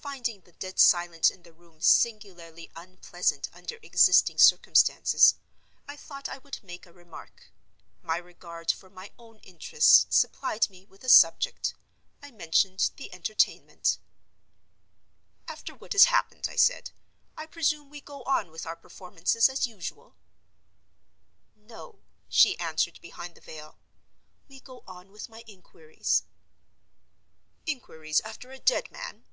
[0.00, 5.34] Finding the dead silence in the room singularly unpleasant under existing circumstances,
[5.88, 7.52] I thought I would make a remark.
[8.00, 11.74] My regard for my own interests supplied me with a subject.
[12.22, 13.98] I mentioned the Entertainment.
[15.46, 16.92] "After what has happened," I said,
[17.36, 20.16] "I presume we go on with our performances as usual?"
[21.54, 23.78] "No," she answered, behind the veil.
[24.48, 26.22] "We go on with my inquiries."
[27.66, 29.26] "Inquiries after a dead man?"